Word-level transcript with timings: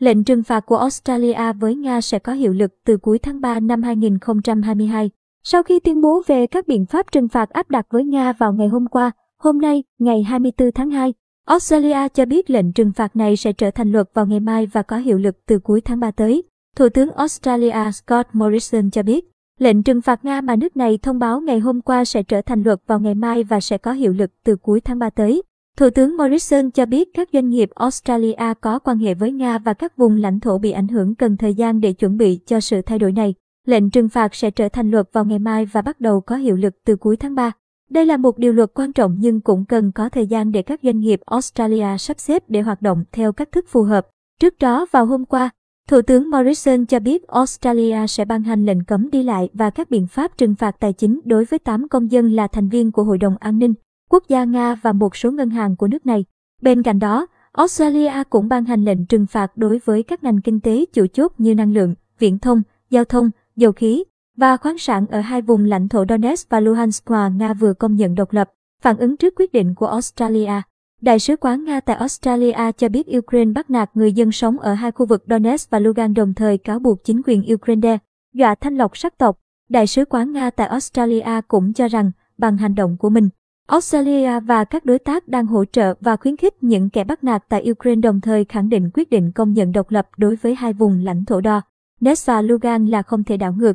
Lệnh 0.00 0.24
trừng 0.24 0.42
phạt 0.42 0.66
của 0.66 0.76
Australia 0.76 1.52
với 1.60 1.74
Nga 1.74 2.00
sẽ 2.00 2.18
có 2.18 2.32
hiệu 2.32 2.52
lực 2.52 2.74
từ 2.84 2.96
cuối 2.96 3.18
tháng 3.18 3.40
3 3.40 3.60
năm 3.60 3.82
2022. 3.82 5.10
Sau 5.42 5.62
khi 5.62 5.80
tuyên 5.80 6.00
bố 6.00 6.22
về 6.26 6.46
các 6.46 6.68
biện 6.68 6.86
pháp 6.86 7.12
trừng 7.12 7.28
phạt 7.28 7.50
áp 7.50 7.70
đặt 7.70 7.86
với 7.90 8.04
Nga 8.04 8.32
vào 8.32 8.52
ngày 8.52 8.68
hôm 8.68 8.86
qua, 8.86 9.10
hôm 9.38 9.60
nay, 9.60 9.84
ngày 9.98 10.22
24 10.22 10.72
tháng 10.72 10.90
2, 10.90 11.14
Australia 11.46 12.08
cho 12.14 12.24
biết 12.24 12.50
lệnh 12.50 12.72
trừng 12.72 12.92
phạt 12.92 13.16
này 13.16 13.36
sẽ 13.36 13.52
trở 13.52 13.70
thành 13.70 13.92
luật 13.92 14.10
vào 14.14 14.26
ngày 14.26 14.40
mai 14.40 14.66
và 14.66 14.82
có 14.82 14.96
hiệu 14.96 15.18
lực 15.18 15.36
từ 15.46 15.58
cuối 15.58 15.80
tháng 15.80 16.00
3 16.00 16.10
tới. 16.10 16.42
Thủ 16.76 16.88
tướng 16.88 17.10
Australia 17.10 17.92
Scott 17.92 18.28
Morrison 18.32 18.90
cho 18.90 19.02
biết, 19.02 19.24
lệnh 19.58 19.82
trừng 19.82 20.02
phạt 20.02 20.24
Nga 20.24 20.40
mà 20.40 20.56
nước 20.56 20.76
này 20.76 20.98
thông 21.02 21.18
báo 21.18 21.40
ngày 21.40 21.58
hôm 21.58 21.80
qua 21.80 22.04
sẽ 22.04 22.22
trở 22.22 22.42
thành 22.42 22.62
luật 22.62 22.78
vào 22.86 23.00
ngày 23.00 23.14
mai 23.14 23.44
và 23.44 23.60
sẽ 23.60 23.78
có 23.78 23.92
hiệu 23.92 24.12
lực 24.12 24.30
từ 24.44 24.56
cuối 24.56 24.80
tháng 24.80 24.98
3 24.98 25.10
tới. 25.10 25.42
Thủ 25.80 25.90
tướng 25.90 26.16
Morrison 26.16 26.70
cho 26.70 26.86
biết 26.86 27.08
các 27.14 27.28
doanh 27.32 27.50
nghiệp 27.50 27.70
Australia 27.74 28.54
có 28.60 28.78
quan 28.78 28.98
hệ 28.98 29.14
với 29.14 29.32
Nga 29.32 29.58
và 29.58 29.74
các 29.74 29.96
vùng 29.96 30.16
lãnh 30.16 30.40
thổ 30.40 30.58
bị 30.58 30.70
ảnh 30.70 30.88
hưởng 30.88 31.14
cần 31.14 31.36
thời 31.36 31.54
gian 31.54 31.80
để 31.80 31.92
chuẩn 31.92 32.16
bị 32.16 32.40
cho 32.46 32.60
sự 32.60 32.82
thay 32.82 32.98
đổi 32.98 33.12
này. 33.12 33.34
Lệnh 33.66 33.90
trừng 33.90 34.08
phạt 34.08 34.34
sẽ 34.34 34.50
trở 34.50 34.68
thành 34.68 34.90
luật 34.90 35.08
vào 35.12 35.24
ngày 35.24 35.38
mai 35.38 35.66
và 35.66 35.82
bắt 35.82 36.00
đầu 36.00 36.20
có 36.20 36.36
hiệu 36.36 36.56
lực 36.56 36.74
từ 36.84 36.96
cuối 36.96 37.16
tháng 37.16 37.34
3. 37.34 37.52
Đây 37.90 38.06
là 38.06 38.16
một 38.16 38.38
điều 38.38 38.52
luật 38.52 38.70
quan 38.74 38.92
trọng 38.92 39.16
nhưng 39.18 39.40
cũng 39.40 39.64
cần 39.64 39.92
có 39.92 40.08
thời 40.08 40.26
gian 40.26 40.52
để 40.52 40.62
các 40.62 40.80
doanh 40.82 41.00
nghiệp 41.00 41.20
Australia 41.26 41.98
sắp 41.98 42.20
xếp 42.20 42.44
để 42.48 42.60
hoạt 42.60 42.82
động 42.82 43.04
theo 43.12 43.32
cách 43.32 43.52
thức 43.52 43.64
phù 43.68 43.82
hợp. 43.82 44.06
Trước 44.40 44.54
đó 44.58 44.86
vào 44.90 45.06
hôm 45.06 45.24
qua, 45.24 45.50
Thủ 45.88 46.02
tướng 46.02 46.30
Morrison 46.30 46.86
cho 46.86 47.00
biết 47.00 47.28
Australia 47.28 48.06
sẽ 48.06 48.24
ban 48.24 48.42
hành 48.42 48.66
lệnh 48.66 48.84
cấm 48.84 49.10
đi 49.10 49.22
lại 49.22 49.48
và 49.52 49.70
các 49.70 49.90
biện 49.90 50.06
pháp 50.06 50.38
trừng 50.38 50.54
phạt 50.54 50.80
tài 50.80 50.92
chính 50.92 51.20
đối 51.24 51.44
với 51.44 51.58
8 51.58 51.88
công 51.88 52.10
dân 52.10 52.32
là 52.32 52.46
thành 52.46 52.68
viên 52.68 52.92
của 52.92 53.04
Hội 53.04 53.18
đồng 53.18 53.36
An 53.40 53.58
ninh, 53.58 53.74
quốc 54.10 54.24
gia 54.28 54.44
Nga 54.44 54.74
và 54.74 54.92
một 54.92 55.16
số 55.16 55.30
ngân 55.30 55.50
hàng 55.50 55.76
của 55.76 55.88
nước 55.88 56.06
này. 56.06 56.24
Bên 56.62 56.82
cạnh 56.82 56.98
đó, 56.98 57.26
Australia 57.52 58.12
cũng 58.30 58.48
ban 58.48 58.64
hành 58.64 58.84
lệnh 58.84 59.06
trừng 59.06 59.26
phạt 59.26 59.56
đối 59.56 59.80
với 59.84 60.02
các 60.02 60.24
ngành 60.24 60.40
kinh 60.40 60.60
tế 60.60 60.84
chủ 60.92 61.06
chốt 61.06 61.32
như 61.38 61.54
năng 61.54 61.72
lượng, 61.72 61.94
viễn 62.18 62.38
thông, 62.38 62.62
giao 62.90 63.04
thông, 63.04 63.30
dầu 63.56 63.72
khí 63.72 64.04
và 64.36 64.56
khoáng 64.56 64.78
sản 64.78 65.06
ở 65.06 65.20
hai 65.20 65.42
vùng 65.42 65.64
lãnh 65.64 65.88
thổ 65.88 66.04
Donetsk 66.08 66.48
và 66.48 66.60
Luhansk 66.60 67.10
mà 67.10 67.28
Nga 67.28 67.54
vừa 67.54 67.72
công 67.72 67.96
nhận 67.96 68.14
độc 68.14 68.32
lập, 68.32 68.50
phản 68.82 68.96
ứng 68.96 69.16
trước 69.16 69.34
quyết 69.36 69.52
định 69.52 69.74
của 69.74 69.86
Australia. 69.86 70.62
Đại 71.00 71.18
sứ 71.18 71.36
quán 71.36 71.64
Nga 71.64 71.80
tại 71.80 71.96
Australia 71.96 72.72
cho 72.78 72.88
biết 72.88 73.06
Ukraine 73.18 73.52
bắt 73.52 73.70
nạt 73.70 73.90
người 73.94 74.12
dân 74.12 74.32
sống 74.32 74.58
ở 74.58 74.74
hai 74.74 74.92
khu 74.92 75.06
vực 75.06 75.24
Donetsk 75.28 75.70
và 75.70 75.78
Lugan 75.78 76.14
đồng 76.14 76.34
thời 76.34 76.58
cáo 76.58 76.78
buộc 76.78 77.04
chính 77.04 77.22
quyền 77.26 77.54
Ukraine 77.54 77.98
dọa 78.34 78.54
thanh 78.54 78.76
lọc 78.76 78.96
sắc 78.96 79.18
tộc. 79.18 79.38
Đại 79.68 79.86
sứ 79.86 80.04
quán 80.04 80.32
Nga 80.32 80.50
tại 80.50 80.66
Australia 80.66 81.40
cũng 81.48 81.72
cho 81.72 81.88
rằng, 81.88 82.10
bằng 82.38 82.56
hành 82.56 82.74
động 82.74 82.96
của 82.96 83.10
mình, 83.10 83.28
Australia 83.70 84.40
và 84.40 84.64
các 84.64 84.84
đối 84.84 84.98
tác 84.98 85.28
đang 85.28 85.46
hỗ 85.46 85.64
trợ 85.64 85.94
và 86.00 86.16
khuyến 86.16 86.36
khích 86.36 86.62
những 86.62 86.90
kẻ 86.90 87.04
bắt 87.04 87.24
nạt 87.24 87.44
tại 87.48 87.70
Ukraine 87.70 88.00
đồng 88.00 88.20
thời 88.20 88.44
khẳng 88.44 88.68
định 88.68 88.90
quyết 88.94 89.10
định 89.10 89.32
công 89.32 89.52
nhận 89.52 89.72
độc 89.72 89.90
lập 89.90 90.08
đối 90.16 90.36
với 90.36 90.54
hai 90.54 90.72
vùng 90.72 91.04
lãnh 91.04 91.24
thổ 91.24 91.40
đó. 91.40 91.62
Donetsk 92.00 92.26
và 92.26 92.42
Lugan 92.42 92.86
là 92.86 93.02
không 93.02 93.24
thể 93.24 93.36
đảo 93.36 93.52
ngược. 93.52 93.72